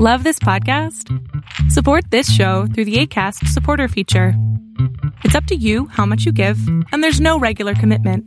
Love 0.00 0.24
this 0.24 0.38
podcast? 0.38 1.10
Support 1.70 2.10
this 2.10 2.32
show 2.32 2.66
through 2.66 2.84
the 2.84 2.96
ACAST 2.96 3.46
supporter 3.48 3.88
feature. 3.88 4.34
It's 5.24 5.34
up 5.34 5.44
to 5.46 5.54
you 5.54 5.86
how 5.86 6.04
much 6.04 6.24
you 6.24 6.32
give, 6.32 6.58
and 6.92 7.02
there's 7.02 7.20
no 7.20 7.38
regular 7.38 7.74
commitment. 7.74 8.24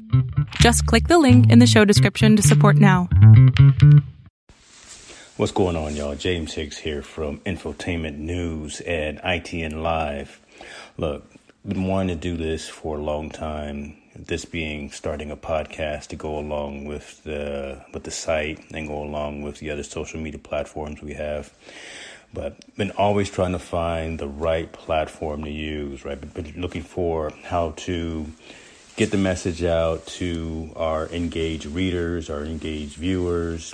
Just 0.59 0.85
click 0.85 1.07
the 1.07 1.17
link 1.17 1.51
in 1.51 1.59
the 1.59 1.67
show 1.67 1.85
description 1.85 2.35
to 2.35 2.41
support 2.41 2.77
now. 2.77 3.09
What's 5.38 5.51
going 5.51 5.75
on, 5.75 5.95
y'all? 5.95 6.15
James 6.15 6.53
Hicks 6.53 6.77
here 6.77 7.01
from 7.03 7.39
Infotainment 7.39 8.17
News 8.17 8.81
and 8.81 9.20
ITN 9.20 9.84
Live. 9.84 10.39
Look, 10.98 11.29
been 11.67 11.85
wanting 11.85 12.15
to 12.17 12.21
do 12.21 12.37
this 12.37 12.67
for 12.67 12.98
a 12.98 13.01
long 13.01 13.29
time. 13.29 13.98
This 14.17 14.45
being 14.45 14.91
starting 14.91 15.31
a 15.31 15.38
podcast 15.38 16.07
to 16.07 16.16
go 16.16 16.38
along 16.38 16.85
with 16.85 17.23
the 17.23 17.85
with 17.94 18.03
the 18.03 18.12
site 18.12 18.59
and 18.71 18.88
go 18.88 19.02
along 19.03 19.43
with 19.43 19.59
the 19.59 19.70
other 19.70 19.84
social 19.84 20.20
media 20.20 20.40
platforms 20.40 21.02
we 21.02 21.13
have 21.13 21.53
but 22.34 22.55
been 22.76 22.91
always 22.91 23.30
trying 23.30 23.53
to 23.53 23.59
find 23.59 24.20
the 24.20 24.27
right 24.27 24.71
platform 24.71 25.43
to 25.43 25.49
use, 25.49 26.03
right? 26.03 26.34
Been 26.34 26.53
looking 26.57 26.84
for 26.84 27.31
how 27.43 27.71
to 27.77 28.26
get 28.95 29.12
the 29.12 29.17
message 29.17 29.63
out 29.63 30.05
to 30.07 30.71
our 30.76 31.07
engaged 31.09 31.65
readers, 31.68 32.29
our 32.29 32.43
engaged 32.43 32.95
viewers, 32.95 33.73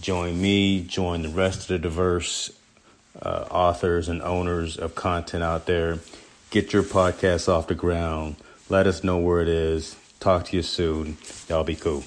Join 0.00 0.40
me, 0.40 0.82
join 0.84 1.22
the 1.22 1.28
rest 1.28 1.62
of 1.62 1.66
the 1.68 1.78
diverse 1.80 2.52
uh, 3.20 3.46
authors 3.50 4.08
and 4.08 4.22
owners 4.22 4.76
of 4.76 4.94
content 4.94 5.42
out 5.42 5.66
there. 5.66 5.98
Get 6.50 6.72
your 6.72 6.84
podcast 6.84 7.48
off 7.48 7.66
the 7.66 7.74
ground. 7.74 8.36
Let 8.68 8.86
us 8.86 9.02
know 9.02 9.18
where 9.18 9.40
it 9.40 9.48
is. 9.48 9.96
Talk 10.20 10.44
to 10.46 10.56
you 10.56 10.62
soon. 10.62 11.18
Y'all 11.48 11.64
be 11.64 11.74
cool. 11.74 12.04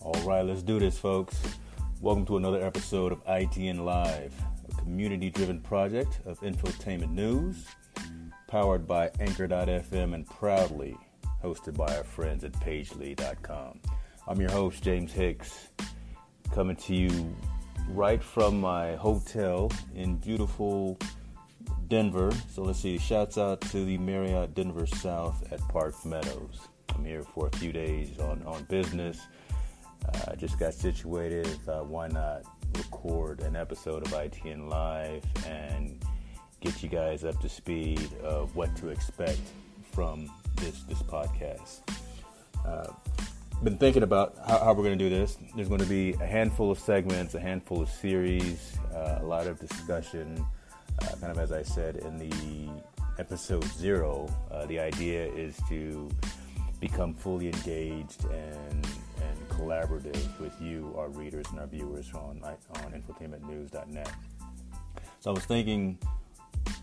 All 0.00 0.22
right, 0.22 0.42
let's 0.42 0.62
do 0.62 0.78
this, 0.78 0.96
folks. 0.96 1.36
Welcome 2.00 2.26
to 2.26 2.36
another 2.36 2.64
episode 2.64 3.10
of 3.10 3.26
ITN 3.26 3.84
Live, 3.84 4.32
a 4.70 4.74
community 4.80 5.30
driven 5.30 5.60
project 5.60 6.20
of 6.26 6.38
infotainment 6.42 7.10
news, 7.10 7.66
powered 8.50 8.86
by 8.86 9.08
Anchor.fm 9.20 10.12
and 10.12 10.26
proudly 10.26 10.96
hosted 11.42 11.76
by 11.76 11.96
our 11.96 12.02
friends 12.02 12.42
at 12.42 12.52
Pagely.com. 12.54 13.80
I'm 14.26 14.40
your 14.40 14.50
host, 14.50 14.82
James 14.82 15.12
Hicks, 15.12 15.68
coming 16.52 16.74
to 16.76 16.94
you 16.94 17.36
right 17.88 18.22
from 18.22 18.60
my 18.60 18.96
hotel 18.96 19.70
in 19.94 20.16
beautiful 20.16 20.98
Denver. 21.86 22.32
So 22.52 22.62
let's 22.62 22.80
see, 22.80 22.98
shouts 22.98 23.38
out 23.38 23.60
to 23.62 23.84
the 23.84 23.98
Marriott 23.98 24.54
Denver 24.54 24.86
South 24.86 25.50
at 25.52 25.60
Park 25.68 26.04
Meadows. 26.04 26.68
I'm 26.94 27.04
here 27.04 27.22
for 27.22 27.46
a 27.46 27.56
few 27.56 27.72
days 27.72 28.18
on, 28.18 28.42
on 28.42 28.64
business 28.64 29.20
uh, 30.08 30.34
just 30.36 30.58
got 30.58 30.74
situated. 30.74 31.46
Thought, 31.46 31.86
why 31.86 32.08
not 32.08 32.42
record 32.76 33.40
an 33.42 33.56
episode 33.56 34.06
of 34.06 34.12
ITN 34.12 34.68
Live 34.68 35.24
and 35.46 36.02
get 36.60 36.82
you 36.82 36.88
guys 36.88 37.24
up 37.24 37.40
to 37.40 37.48
speed 37.48 38.08
of 38.22 38.54
what 38.56 38.74
to 38.76 38.88
expect 38.88 39.40
from 39.92 40.30
this 40.56 40.82
this 40.84 41.02
podcast. 41.02 41.80
Uh, 42.66 42.92
been 43.62 43.76
thinking 43.76 44.02
about 44.02 44.36
how, 44.46 44.58
how 44.58 44.72
we're 44.72 44.84
going 44.84 44.98
to 44.98 45.04
do 45.04 45.10
this. 45.10 45.36
There's 45.54 45.68
going 45.68 45.80
to 45.80 45.86
be 45.86 46.12
a 46.14 46.26
handful 46.26 46.70
of 46.70 46.78
segments, 46.78 47.34
a 47.34 47.40
handful 47.40 47.82
of 47.82 47.90
series, 47.90 48.78
uh, 48.94 49.18
a 49.20 49.24
lot 49.24 49.46
of 49.46 49.58
discussion. 49.58 50.44
Uh, 51.02 51.06
kind 51.20 51.32
of 51.32 51.38
as 51.38 51.52
I 51.52 51.62
said 51.62 51.96
in 51.96 52.16
the 52.16 52.68
episode 53.18 53.64
zero, 53.64 54.28
uh, 54.50 54.66
the 54.66 54.78
idea 54.78 55.26
is 55.26 55.58
to 55.68 56.08
become 56.80 57.14
fully 57.14 57.46
engaged 57.46 58.24
and 58.26 58.86
collaborative 59.60 60.40
with 60.40 60.58
you, 60.60 60.94
our 60.96 61.08
readers 61.10 61.46
and 61.50 61.60
our 61.60 61.66
viewers 61.66 62.12
on 62.14 62.40
on 62.42 62.92
infotainmentnews.net. 62.92 64.10
So 65.20 65.30
I 65.30 65.34
was 65.34 65.44
thinking 65.44 65.98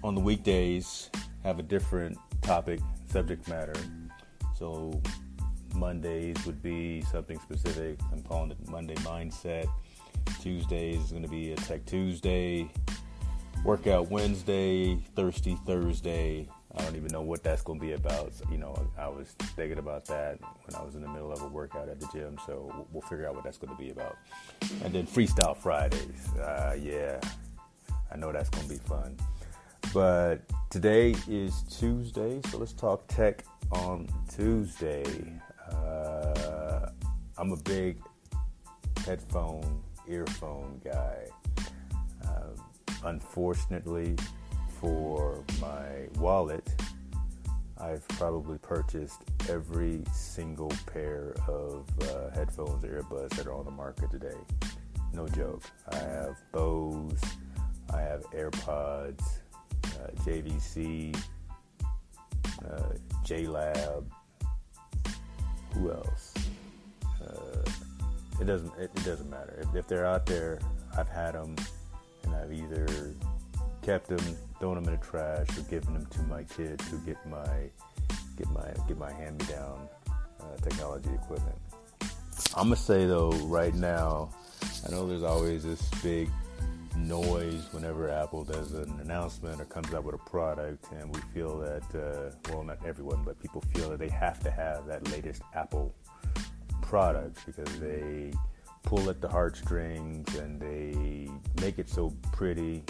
on 0.03 0.15
the 0.15 0.21
weekdays 0.21 1.09
have 1.43 1.59
a 1.59 1.63
different 1.63 2.17
topic, 2.41 2.79
subject 3.07 3.47
matter. 3.47 3.75
So 4.55 5.01
Mondays 5.75 6.45
would 6.45 6.61
be 6.61 7.01
something 7.01 7.39
specific. 7.39 7.99
I'm 8.11 8.21
calling 8.23 8.51
it 8.51 8.69
Monday 8.69 8.95
mindset. 8.95 9.67
Tuesdays 10.41 11.03
is 11.05 11.11
going 11.11 11.23
to 11.23 11.29
be 11.29 11.51
a 11.53 11.55
Tech 11.55 11.85
Tuesday. 11.85 12.69
Workout 13.63 14.09
Wednesday, 14.09 14.95
Thirsty 15.15 15.57
Thursday, 15.65 16.47
I 16.77 16.83
don't 16.83 16.95
even 16.95 17.11
know 17.11 17.21
what 17.21 17.43
that's 17.43 17.63
going 17.63 17.79
to 17.79 17.85
be 17.85 17.93
about. 17.93 18.33
So, 18.33 18.45
you 18.51 18.57
know, 18.57 18.87
I 18.97 19.07
was 19.07 19.29
thinking 19.55 19.79
about 19.79 20.05
that 20.05 20.39
when 20.39 20.75
I 20.75 20.83
was 20.83 20.95
in 20.95 21.01
the 21.01 21.07
middle 21.07 21.31
of 21.31 21.41
a 21.41 21.47
workout 21.47 21.89
at 21.89 21.99
the 21.99 22.07
gym. 22.13 22.37
So 22.45 22.87
we'll 22.91 23.01
figure 23.01 23.27
out 23.27 23.35
what 23.35 23.43
that's 23.43 23.57
going 23.57 23.75
to 23.75 23.81
be 23.81 23.89
about. 23.89 24.17
And 24.83 24.93
then 24.93 25.07
Freestyle 25.07 25.57
Fridays. 25.57 26.29
Uh, 26.35 26.77
yeah, 26.79 27.19
I 28.11 28.17
know 28.17 28.31
that's 28.31 28.49
going 28.49 28.67
to 28.67 28.69
be 28.69 28.79
fun. 28.79 29.17
But 29.93 30.41
today 30.69 31.15
is 31.27 31.63
Tuesday, 31.63 32.41
so 32.49 32.57
let's 32.57 32.73
talk 32.73 33.07
tech 33.07 33.45
on 33.71 34.07
Tuesday. 34.29 35.05
Uh, 35.71 36.89
I'm 37.37 37.51
a 37.51 37.57
big 37.57 37.97
headphone, 39.05 39.81
earphone 40.07 40.81
guy. 40.83 41.27
Uh, 42.25 42.49
unfortunately, 43.05 44.15
for 44.79 45.43
my 45.61 46.07
wallet, 46.19 46.67
I've 47.79 48.07
probably 48.09 48.57
purchased 48.57 49.21
every 49.50 50.03
single 50.13 50.71
pair 50.91 51.33
of 51.47 51.88
uh, 52.01 52.29
headphones 52.35 52.83
or 52.83 53.01
earbuds 53.01 53.29
that 53.38 53.47
are 53.47 53.53
on 53.53 53.65
the 53.65 53.71
market 53.71 54.12
today. 54.12 54.38
No 55.13 55.27
joke. 55.29 55.63
I 55.91 55.97
have 55.97 56.38
Bose, 56.51 57.21
I 57.94 58.01
have 58.01 58.23
AirPods, 58.31 59.39
uh, 59.97 60.07
JVC, 60.23 61.15
uh, 62.65 62.94
JLab. 63.25 64.05
Who 65.73 65.91
else? 65.91 66.33
Uh, 67.21 67.61
it 68.39 68.45
doesn't. 68.45 68.71
It, 68.77 68.91
it 68.95 69.05
doesn't 69.05 69.29
matter 69.29 69.59
if, 69.61 69.75
if 69.75 69.88
they're 69.88 70.05
out 70.05 70.25
there. 70.25 70.59
I've 70.97 71.09
had 71.09 71.33
them, 71.33 71.55
and 72.23 72.35
I've 72.35 72.51
either 72.51 72.88
kept 73.81 74.07
them, 74.07 74.38
thrown 74.59 74.75
them 74.75 74.85
in 74.85 74.99
the 74.99 75.05
trash, 75.05 75.47
or 75.57 75.61
given 75.63 75.94
them 75.94 76.05
to 76.07 76.21
my 76.23 76.43
kids 76.43 76.89
to 76.89 76.97
get 77.05 77.17
my 77.27 77.69
get 78.38 78.50
my 78.51 78.73
get 78.88 78.97
my 78.97 79.11
hand-me-down 79.11 79.88
uh, 80.39 80.57
technology 80.61 81.09
equipment. 81.13 81.55
I'm 82.55 82.65
gonna 82.65 82.75
say 82.75 83.05
though, 83.05 83.31
right 83.45 83.73
now, 83.73 84.29
I 84.85 84.91
know 84.91 85.07
there's 85.07 85.23
always 85.23 85.63
this 85.63 85.81
big 86.01 86.29
noise 86.97 87.67
whenever 87.71 88.09
Apple 88.09 88.44
does 88.44 88.73
an 88.73 88.99
announcement 89.01 89.61
or 89.61 89.65
comes 89.65 89.94
out 89.94 90.03
with 90.03 90.15
a 90.15 90.29
product, 90.29 90.85
and 90.91 91.13
we 91.13 91.21
feel 91.33 91.57
that, 91.59 91.83
uh, 91.95 92.51
well, 92.51 92.63
not 92.63 92.79
everyone, 92.85 93.23
but 93.23 93.39
people 93.41 93.61
feel 93.73 93.89
that 93.89 93.99
they 93.99 94.09
have 94.09 94.39
to 94.44 94.51
have 94.51 94.85
that 94.88 95.09
latest 95.11 95.41
Apple 95.53 95.94
product 96.81 97.45
because 97.45 97.79
they 97.79 98.31
pull 98.83 99.09
at 99.09 99.19
the 99.21 99.27
heartstrings 99.27 100.35
and 100.35 100.61
they 100.61 101.29
make 101.61 101.77
it 101.79 101.89
so 101.89 102.13
pretty, 102.31 102.83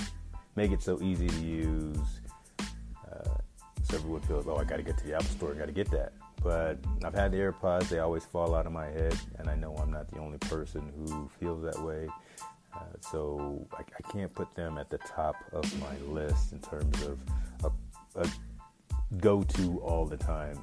make 0.56 0.71
it 0.71 0.81
so 0.81 1.01
easy 1.01 1.27
to 1.27 1.39
use. 1.42 2.21
Uh, 2.60 3.38
so 3.83 3.95
everyone 3.95 4.21
feels, 4.21 4.48
oh, 4.48 4.57
I 4.57 4.63
got 4.63 4.77
to 4.77 4.83
get 4.83 4.98
to 5.00 5.06
the 5.06 5.15
Apple 5.15 5.27
Store, 5.27 5.51
I 5.53 5.57
got 5.57 5.65
to 5.68 5.71
get 5.71 5.89
that. 5.92 6.13
But 6.44 6.77
I've 7.03 7.15
had 7.15 7.31
the 7.31 7.38
AirPods, 7.38 7.89
they 7.89 8.00
always 8.00 8.24
fall 8.24 8.53
out 8.53 8.68
of 8.68 8.71
my 8.71 8.86
head, 8.86 9.18
and 9.39 9.50
I 9.50 9.56
know 9.56 9.75
I'm 9.75 9.92
not 9.92 10.07
the 10.10 10.19
only 10.19 10.38
person 10.38 10.94
who 10.95 11.30
feels 11.39 11.63
that 11.63 11.81
way. 11.83 12.07
Uh, 12.77 12.83
so 13.01 13.68
I, 13.74 13.81
I, 13.81 14.12
can't 14.12 14.31
put 14.33 14.53
them 14.53 14.77
at 14.77 14.89
the 14.89 15.00
top 15.00 15.35
of 15.51 15.65
my 15.79 15.97
list 16.07 16.51
in 16.51 16.59
terms 16.59 17.01
of 17.01 17.19
a, 17.63 17.71
a 18.21 18.29
go 19.18 19.41
to 19.41 19.79
all 19.79 20.06
the 20.06 20.18
time 20.18 20.59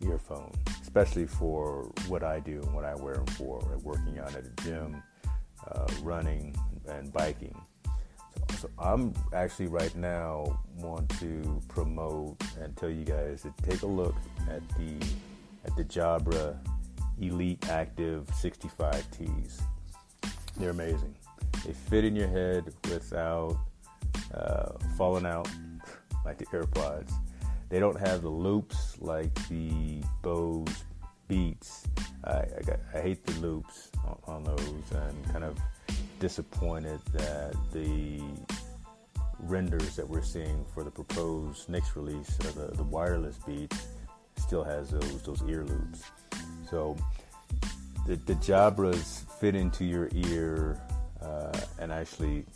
earphone, 0.00 0.52
especially 0.80 1.26
for 1.26 1.92
what 2.06 2.22
I 2.22 2.40
do 2.40 2.62
and 2.62 2.72
what 2.72 2.84
I 2.84 2.94
wear 2.94 3.16
them 3.16 3.26
for, 3.26 3.60
working 3.82 4.18
out 4.18 4.34
at 4.34 4.44
a 4.46 4.62
gym, 4.62 5.02
uh, 5.70 5.86
running, 6.02 6.56
and 6.88 7.12
biking. 7.12 7.60
So, 8.34 8.56
so, 8.56 8.70
I'm 8.78 9.12
actually 9.34 9.66
right 9.66 9.94
now 9.96 10.60
want 10.76 11.08
to 11.20 11.60
promote 11.68 12.42
and 12.60 12.76
tell 12.76 12.90
you 12.90 13.04
guys 13.04 13.42
to 13.42 13.52
take 13.68 13.82
a 13.82 13.86
look 13.86 14.14
at 14.48 14.66
the 14.78 15.04
at 15.64 15.76
the 15.76 15.84
Jabra 15.84 16.56
Elite 17.20 17.68
Active 17.68 18.26
65Ts. 18.28 19.60
They're 20.58 20.70
amazing. 20.70 21.14
They 21.64 21.72
fit 21.72 22.04
in 22.04 22.16
your 22.16 22.28
head 22.28 22.64
without 22.84 23.56
uh, 24.34 24.72
falling 24.96 25.26
out 25.26 25.48
like 26.24 26.38
the 26.38 26.46
AirPods. 26.46 27.12
They 27.68 27.78
don't 27.78 27.98
have 27.98 28.22
the 28.22 28.28
loops 28.28 28.96
like 29.00 29.32
the 29.48 30.02
Bose 30.22 30.84
Beats. 31.28 31.86
I, 32.24 32.30
I, 32.30 32.46
I 32.94 33.00
hate 33.00 33.24
the 33.24 33.40
loops 33.40 33.90
on, 34.04 34.18
on, 34.26 34.44
those 34.44 34.82
and 34.92 35.24
kind 35.30 35.44
of 35.44 35.58
disappointed 36.18 37.00
that 37.12 37.54
the 37.72 38.20
renders 39.40 39.94
that 39.96 40.08
we're 40.08 40.22
seeing 40.22 40.64
for 40.74 40.82
the 40.82 40.90
proposed 40.90 41.68
next 41.68 41.94
release 41.94 42.36
of 42.40 42.54
the, 42.54 42.76
the 42.76 42.82
wireless 42.82 43.38
Beats 43.46 43.86
still 44.38 44.64
has 44.64 44.90
those 44.90 45.22
those 45.22 45.42
ear 45.48 45.64
loops. 45.64 46.02
So 46.68 46.96
the, 48.08 48.16
the 48.24 48.34
Jabras 48.36 49.30
fit 49.38 49.54
into 49.54 49.84
your 49.84 50.08
ear 50.14 50.80
uh, 51.20 51.60
and 51.78 51.92
actually 51.92 52.46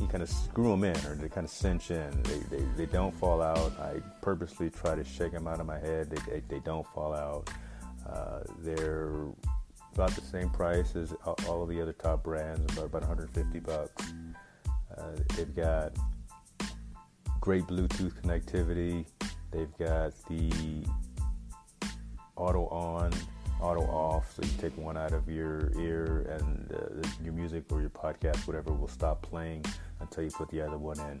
you 0.00 0.06
kind 0.06 0.22
of 0.22 0.30
screw 0.30 0.70
them 0.70 0.82
in 0.82 0.96
or 1.04 1.14
they 1.14 1.28
kind 1.28 1.44
of 1.44 1.50
cinch 1.50 1.90
in. 1.90 2.22
They, 2.22 2.38
they, 2.56 2.64
they 2.74 2.86
don't 2.86 3.14
fall 3.14 3.42
out. 3.42 3.78
I 3.78 4.00
purposely 4.22 4.70
try 4.70 4.94
to 4.94 5.04
shake 5.04 5.32
them 5.32 5.46
out 5.46 5.60
of 5.60 5.66
my 5.66 5.78
head. 5.78 6.08
They, 6.08 6.32
they, 6.32 6.42
they 6.48 6.58
don't 6.60 6.86
fall 6.94 7.12
out. 7.12 7.50
Uh, 8.08 8.40
they're 8.60 9.26
about 9.92 10.12
the 10.12 10.22
same 10.22 10.48
price 10.48 10.96
as 10.96 11.12
all 11.46 11.62
of 11.62 11.68
the 11.68 11.82
other 11.82 11.92
top 11.92 12.24
brands, 12.24 12.72
about, 12.72 12.86
about 12.86 13.02
150 13.02 13.58
bucks. 13.58 14.14
Uh, 14.96 15.02
they've 15.36 15.54
got 15.54 15.92
great 17.40 17.64
Bluetooth 17.66 18.14
connectivity. 18.22 19.04
They've 19.50 19.76
got 19.78 20.12
the 20.28 20.86
auto 22.36 22.68
on 22.68 23.12
auto 23.60 23.82
off, 23.82 24.34
so 24.34 24.42
you 24.42 24.50
take 24.58 24.76
one 24.76 24.96
out 24.96 25.12
of 25.12 25.28
your 25.28 25.72
ear 25.78 26.38
and 26.38 26.72
uh, 26.72 27.08
your 27.22 27.32
music 27.32 27.64
or 27.70 27.80
your 27.80 27.90
podcast, 27.90 28.46
whatever, 28.46 28.72
will 28.72 28.88
stop 28.88 29.22
playing 29.22 29.64
until 30.00 30.24
you 30.24 30.30
put 30.30 30.48
the 30.50 30.60
other 30.60 30.78
one 30.78 30.98
in. 31.00 31.20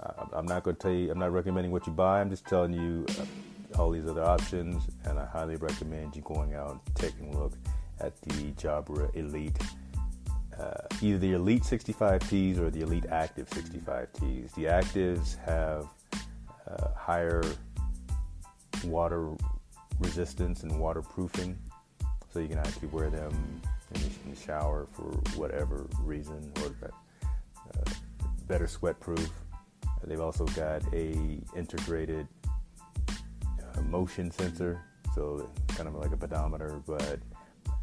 Uh, 0.00 0.26
I'm 0.32 0.46
not 0.46 0.62
going 0.62 0.76
to 0.76 0.82
tell 0.82 0.92
you, 0.92 1.10
I'm 1.10 1.18
not 1.18 1.32
recommending 1.32 1.72
what 1.72 1.86
you 1.86 1.92
buy. 1.92 2.20
I'm 2.20 2.30
just 2.30 2.46
telling 2.46 2.72
you 2.72 3.06
uh, 3.18 3.78
all 3.80 3.90
these 3.90 4.06
other 4.06 4.24
options, 4.24 4.84
and 5.04 5.18
I 5.18 5.24
highly 5.26 5.56
recommend 5.56 6.16
you 6.16 6.22
going 6.22 6.54
out 6.54 6.72
and 6.72 6.96
taking 6.96 7.32
a 7.34 7.38
look 7.38 7.54
at 8.00 8.20
the 8.22 8.52
Jabra 8.52 9.14
Elite. 9.16 9.58
Uh, 10.58 10.74
either 11.00 11.18
the 11.18 11.32
Elite 11.32 11.62
65Ts 11.62 12.58
or 12.58 12.70
the 12.70 12.82
Elite 12.82 13.06
Active 13.10 13.48
65Ts. 13.48 14.54
The 14.54 14.64
Actives 14.64 15.38
have 15.46 15.88
uh, 16.68 16.88
higher 16.94 17.42
water 18.84 19.30
resistance 20.00 20.62
and 20.62 20.78
waterproofing 20.78 21.58
so 22.32 22.40
you 22.40 22.48
can 22.48 22.58
actually 22.58 22.88
wear 22.88 23.10
them 23.10 23.60
in 23.94 24.00
the, 24.30 24.36
shower 24.36 24.86
for 24.92 25.10
whatever 25.36 25.86
reason 26.02 26.52
or 26.62 26.74
uh, 26.84 27.90
better 28.46 28.66
sweat 28.66 28.98
proof. 29.00 29.30
They've 30.04 30.20
also 30.20 30.46
got 30.46 30.82
a 30.94 31.40
integrated 31.56 32.26
uh, 33.08 33.80
motion 33.82 34.30
sensor, 34.30 34.80
so 35.14 35.50
kind 35.68 35.88
of 35.88 35.94
like 35.96 36.12
a 36.12 36.16
pedometer. 36.16 36.80
But 36.86 37.18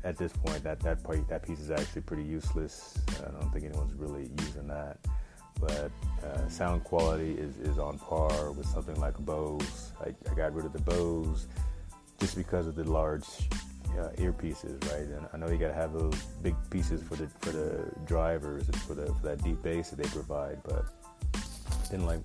at 0.03 0.17
this 0.17 0.31
point, 0.33 0.63
that 0.63 0.79
that 0.81 1.03
part, 1.03 1.27
that 1.29 1.43
piece 1.43 1.59
is 1.59 1.69
actually 1.69 2.01
pretty 2.01 2.23
useless. 2.23 2.97
I 3.19 3.31
don't 3.31 3.51
think 3.51 3.65
anyone's 3.65 3.93
really 3.93 4.31
using 4.39 4.67
that. 4.67 4.97
But 5.59 5.91
uh, 6.23 6.47
sound 6.49 6.83
quality 6.83 7.31
is, 7.31 7.57
is 7.57 7.79
on 7.79 7.97
par 7.97 8.51
with 8.51 8.67
something 8.67 8.99
like 8.99 9.17
Bose. 9.17 9.91
I, 9.99 10.09
I 10.29 10.35
got 10.35 10.53
rid 10.53 10.65
of 10.65 10.73
the 10.73 10.81
Bose 10.81 11.47
just 12.19 12.35
because 12.35 12.67
of 12.67 12.75
the 12.75 12.83
large 12.83 13.25
uh, 13.97 14.09
earpieces, 14.17 14.81
right? 14.91 15.07
And 15.07 15.27
I 15.33 15.37
know 15.37 15.49
you 15.49 15.57
got 15.57 15.69
to 15.69 15.73
have 15.73 15.93
those 15.93 16.15
big 16.41 16.55
pieces 16.69 17.01
for 17.01 17.15
the 17.15 17.27
for 17.39 17.51
the 17.51 17.91
drivers 18.05 18.67
and 18.67 18.75
for 18.81 18.93
the 18.93 19.07
for 19.07 19.23
that 19.23 19.43
deep 19.43 19.61
bass 19.63 19.89
that 19.89 19.97
they 19.97 20.09
provide, 20.09 20.61
but 20.63 20.85
didn't 21.89 22.05
like 22.05 22.19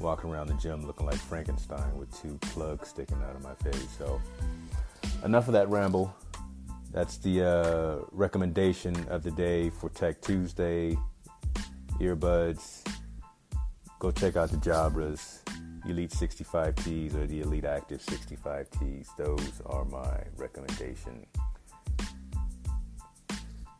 walking 0.00 0.30
around 0.30 0.48
the 0.48 0.54
gym 0.54 0.86
looking 0.86 1.06
like 1.06 1.16
Frankenstein 1.16 1.96
with 1.96 2.10
two 2.20 2.38
plugs 2.40 2.88
sticking 2.88 3.22
out 3.22 3.36
of 3.36 3.42
my 3.42 3.54
face. 3.54 3.88
So 3.98 4.20
enough 5.24 5.46
of 5.46 5.52
that 5.54 5.68
ramble. 5.68 6.14
That's 6.92 7.16
the 7.18 7.44
uh, 7.44 8.04
recommendation 8.12 8.94
of 9.08 9.24
the 9.24 9.32
day 9.32 9.70
for 9.70 9.90
Tech 9.90 10.20
Tuesday. 10.20 10.96
Earbuds. 12.00 12.86
Go 13.98 14.10
check 14.10 14.36
out 14.36 14.50
the 14.50 14.58
Jabras. 14.58 15.40
Elite 15.86 16.10
65Ts 16.10 17.14
or 17.14 17.26
the 17.26 17.40
Elite 17.40 17.64
Active 17.64 18.00
65Ts. 18.00 19.08
Those 19.18 19.60
are 19.66 19.84
my 19.84 20.18
recommendation. 20.44 21.26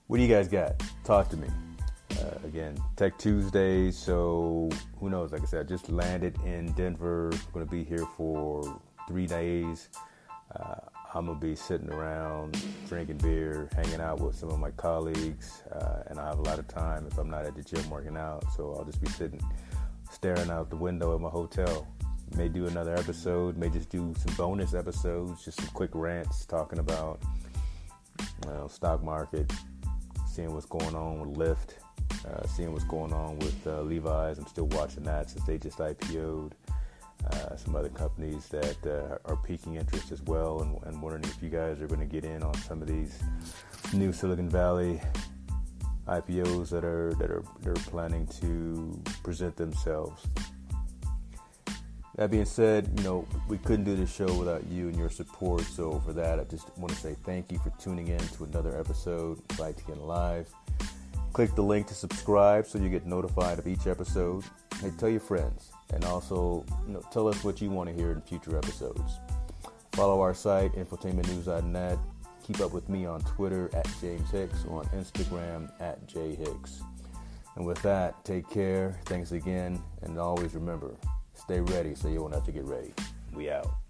What 0.07 0.17
do 0.17 0.23
you 0.23 0.29
guys 0.29 0.49
got? 0.49 0.83
Talk 1.05 1.29
to 1.31 1.37
me. 1.37 1.49
Uh, 2.13 2.47
again, 2.47 2.75
Tech 2.97 3.19
Tuesday. 3.19 3.91
So 3.91 4.71
who 4.99 5.11
knows? 5.11 5.33
Like 5.33 5.43
I 5.43 5.45
said, 5.45 5.67
I 5.67 5.69
just 5.69 5.91
landed 5.91 6.39
in 6.45 6.73
Denver. 6.73 7.31
I'm 7.33 7.53
gonna 7.53 7.67
be 7.67 7.85
here 7.85 8.07
for 8.17 8.81
three 9.07 9.27
days. 9.27 9.91
Uh, 10.57 10.77
I'm 11.13 11.27
gonna 11.27 11.39
be 11.39 11.55
sitting 11.55 11.91
around 11.91 12.57
drinking 12.89 13.19
beer, 13.19 13.69
hanging 13.75 14.01
out 14.01 14.21
with 14.21 14.35
some 14.35 14.51
of 14.51 14.59
my 14.59 14.71
colleagues, 14.71 15.63
uh, 15.71 16.05
and 16.07 16.19
I 16.19 16.29
have 16.29 16.39
a 16.39 16.43
lot 16.43 16.59
of 16.59 16.67
time 16.67 17.07
if 17.11 17.19
I'm 17.19 17.29
not 17.29 17.45
at 17.45 17.55
the 17.55 17.63
gym 17.63 17.91
working 17.91 18.17
out. 18.17 18.43
So 18.57 18.75
I'll 18.75 18.87
just 18.87 19.03
be 19.03 19.11
sitting 19.11 19.41
staring 20.11 20.51
out 20.51 20.71
the 20.71 20.77
window 20.77 21.11
of 21.11 21.21
my 21.21 21.29
hotel. 21.29 21.87
May 22.37 22.49
do 22.49 22.67
another 22.67 22.95
episode, 22.97 23.57
may 23.57 23.69
just 23.69 23.91
do 23.91 24.15
some 24.19 24.35
bonus 24.35 24.75
episodes, 24.75 25.45
just 25.45 25.61
some 25.61 25.71
quick 25.73 25.91
rants 25.95 26.45
talking 26.45 26.79
about 26.79 27.21
you 28.19 28.51
know, 28.51 28.69
stock 28.69 29.03
market, 29.03 29.53
seeing 30.27 30.53
what's 30.53 30.67
going 30.67 30.95
on 30.95 31.21
with 31.21 31.39
Lyft, 31.39 31.75
uh, 32.27 32.47
seeing 32.47 32.73
what's 32.73 32.85
going 32.85 33.13
on 33.13 33.39
with 33.39 33.67
uh, 33.67 33.83
Levi's. 33.83 34.39
I'm 34.39 34.47
still 34.47 34.67
watching 34.69 35.05
that 35.05 35.31
since 35.31 35.45
they 35.45 35.59
just 35.59 35.79
IPO'd. 35.79 36.55
Uh, 37.31 37.57
some 37.57 37.75
other 37.75 37.89
companies 37.89 38.49
that 38.49 38.87
uh, 38.87 39.17
are 39.25 39.37
piquing 39.37 39.77
interest 39.77 40.13
as 40.13 40.21
well, 40.23 40.61
and, 40.61 40.79
and 40.85 41.01
wondering 41.01 41.25
if 41.25 41.43
you 41.43 41.49
guys 41.49 41.81
are 41.81 41.87
going 41.87 42.01
to 42.01 42.07
get 42.07 42.25
in 42.25 42.43
on 42.43 42.53
some 42.55 42.83
of 42.83 42.89
these 42.89 43.19
new 43.95 44.13
Silicon 44.13 44.49
Valley 44.49 45.01
IPOs 46.07 46.69
that 46.69 46.85
are 46.85 47.15
that 47.15 47.31
are 47.31 47.43
they're 47.61 47.75
planning 47.75 48.27
to 48.27 49.01
present 49.23 49.57
themselves. 49.57 50.27
That 52.17 52.31
being 52.31 52.45
said, 52.45 52.91
you 52.97 53.03
know 53.03 53.27
we 53.49 53.59
couldn't 53.59 53.85
do 53.85 53.97
this 53.97 54.15
show 54.15 54.33
without 54.35 54.67
you 54.69 54.89
and 54.89 54.97
your 54.97 55.11
support. 55.11 55.63
So 55.63 56.01
for 56.01 56.13
that, 56.13 56.39
I 56.39 56.45
just 56.45 56.77
want 56.79 56.93
to 56.93 56.99
say 56.99 57.17
thank 57.25 57.51
you 57.51 57.59
for 57.59 57.71
tuning 57.79 58.09
in 58.09 58.19
to 58.19 58.45
another 58.45 58.79
episode 58.79 59.39
of 59.39 59.57
ITN 59.57 60.07
Live. 60.07 60.49
Click 61.33 61.55
the 61.57 61.63
link 61.63 61.89
to 61.89 61.95
subscribe 61.95 62.67
so 62.67 62.79
you 62.79 62.89
get 62.89 63.07
notified 63.07 63.59
of 63.59 63.67
each 63.67 63.89
episode. 63.89 64.45
Hey, 64.81 64.93
tell 64.99 65.09
your 65.09 65.21
friends, 65.21 65.73
and 65.93 66.05
also 66.05 66.65
you 66.87 66.95
know, 66.95 67.03
tell 67.13 67.27
us 67.27 67.43
what 67.43 67.61
you 67.61 67.71
want 67.71 67.89
to 67.89 67.95
hear 67.95 68.13
in 68.13 68.21
future 68.21 68.57
episodes. 68.57 69.19
Follow 69.93 70.21
our 70.21 70.35
site, 70.35 70.73
infotainmentnews.net, 70.73 71.99
Keep 72.47 72.61
up 72.61 72.73
with 72.73 72.91
me 72.91 73.07
on 73.07 73.23
Twitter 73.23 73.71
at 73.73 73.89
James 74.03 74.31
Hicks 74.31 74.67
or 74.67 74.81
on 74.81 74.87
Instagram 74.89 75.73
at 75.81 76.07
J 76.07 76.35
Hicks. 76.35 76.83
And 77.57 77.65
with 77.65 77.81
that, 77.83 78.23
take 78.23 78.51
care. 78.51 79.01
Thanks 79.07 79.33
again. 79.33 79.83
And 80.03 80.19
always 80.19 80.55
remember, 80.55 80.95
stay 81.35 81.61
ready 81.61 81.95
so 81.95 82.09
you 82.09 82.21
won't 82.21 82.35
have 82.35 82.45
to 82.45 82.53
get 82.53 82.65
ready. 82.65 82.93
We 83.35 83.51
out. 83.51 83.84